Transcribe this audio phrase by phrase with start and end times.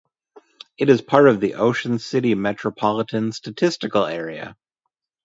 [0.79, 4.55] It is part of the Ocean City Metropolitan Statistical Area.